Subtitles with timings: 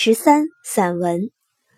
[0.00, 1.32] 十三、散文。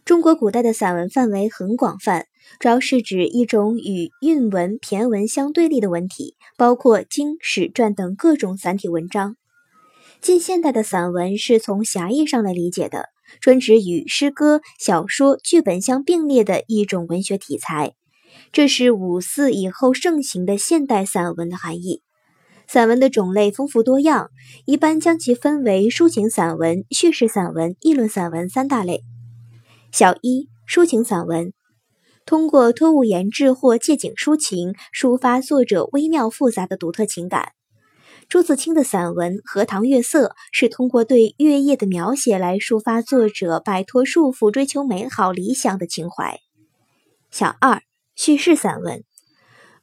[0.04, 2.26] 中国古代的散文范围很广泛，
[2.58, 9.36] 主要是指一种与韵文、骈文相对立的文体，包括经、史、传等各种散体文章。
[10.20, 13.06] 近现代的散文是从狭义上来理解的，
[13.40, 17.94] 专指与诗歌、小说、剧本相并列的一种文学题材。
[18.52, 22.02] 这是五四以后盛行的现代散文的含义。
[22.72, 24.30] 散文的种类丰富多样，
[24.64, 29.02] 一般将其分为抒情散文、叙事散文、议论散文三大类。
[29.90, 31.52] 小一，抒情散文，
[32.24, 37.54] 通过托物言志或借景抒情，抒发作者微妙复杂的独特情感。
[38.28, 46.38] 朱自清的散文《荷塘月色》是通过对月夜的描写来抒发作者摆脱束缚、追求美好理想的情怀。
[47.32, 47.82] 小二，
[48.14, 49.02] 叙事散文，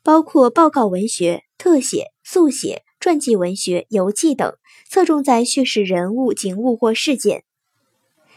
[0.02, 2.13] 包括报告文学、特写。
[2.30, 4.55] 速写、传记文学、游记等，
[4.89, 7.45] 侧重在叙事人物、景物或事件。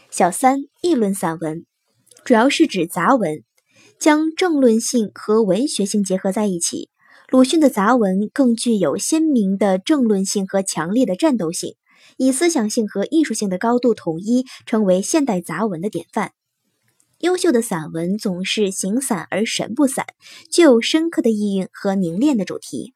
[0.09, 1.65] 小三，议论散文，
[2.23, 3.43] 主要是指杂文，
[3.99, 6.89] 将政论性和文学性结合在一起。
[7.27, 11.75] 鲁迅的杂文更具有鲜明的政论性和强烈的战斗性，
[12.15, 16.31] 以思想性和艺术性的高度统一，成为现代杂文的典范。
[17.19, 20.05] 优秀的散文总是形散而神不散，
[20.49, 22.93] 具有深刻的意蕴和凝练的主题。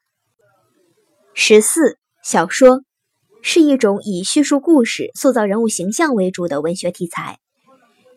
[1.38, 2.80] 十四小说
[3.42, 7.38] 是一种以叙述故事、塑造人物形象为主的文学题材，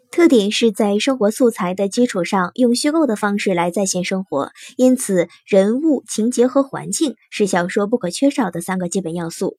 [0.10, 4.52] 特点是在生活素材的基础上，用虚构的方式来再现生活。
[4.78, 9.58] 因此，人物、情节和环境是小说不可缺少的三个基本要素。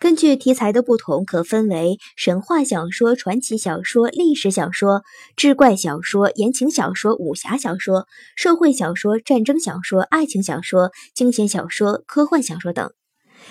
[0.00, 5.02] 根据题材的不同，可分为神话小说、传奇小说、历史小说、
[5.36, 12.90] 志怪小说、言情小说、武侠小说、社会小说、战争小说、爱情小说、惊险小说、科幻小说等。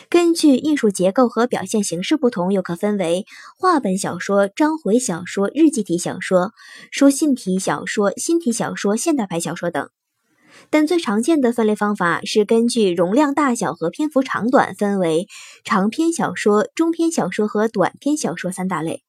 [0.09, 6.53] 根据艺术结构和表现形式不同，又可分为话本小说、章回小说、日记体小说、
[6.89, 9.87] 书信体小说、新体小说、现代派小说等。
[10.69, 15.27] 但最常见的分类方法是根据容量大小和篇幅长短分为
[15.63, 19.03] 长篇小说、中篇小说和短篇小说三大类。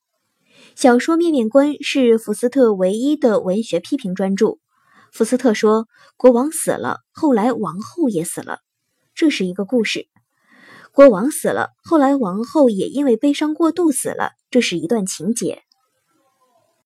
[0.76, 4.58] 小说《面面观》是福斯特唯一的文学批评专著。
[5.12, 8.60] 福斯特说：“国王死了，后来王后也死了，
[9.14, 10.06] 这是一个故事。
[10.92, 15.62] 国王死了，后来王后也因为悲伤过度死了，这是一段情节。”